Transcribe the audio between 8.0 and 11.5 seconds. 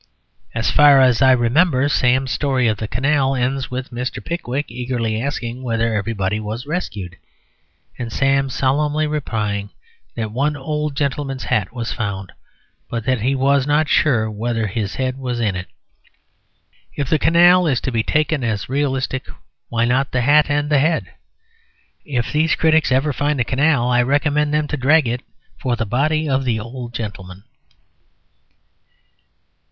Sam solemnly replying that one old gentleman's